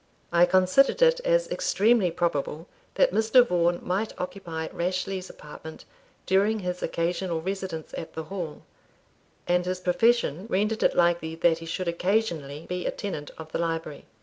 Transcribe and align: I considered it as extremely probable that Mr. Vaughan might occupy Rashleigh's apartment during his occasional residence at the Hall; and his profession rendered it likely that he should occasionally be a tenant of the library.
I 0.31 0.47
considered 0.47 1.03
it 1.03 1.19
as 1.23 1.47
extremely 1.51 2.09
probable 2.09 2.67
that 2.95 3.11
Mr. 3.11 3.45
Vaughan 3.47 3.81
might 3.83 4.19
occupy 4.19 4.67
Rashleigh's 4.73 5.29
apartment 5.29 5.85
during 6.25 6.57
his 6.57 6.81
occasional 6.81 7.39
residence 7.39 7.93
at 7.95 8.13
the 8.15 8.23
Hall; 8.23 8.63
and 9.47 9.63
his 9.63 9.79
profession 9.79 10.47
rendered 10.49 10.81
it 10.81 10.95
likely 10.95 11.35
that 11.35 11.59
he 11.59 11.67
should 11.67 11.87
occasionally 11.87 12.65
be 12.67 12.87
a 12.87 12.91
tenant 12.91 13.29
of 13.37 13.51
the 13.51 13.59
library. 13.59 14.05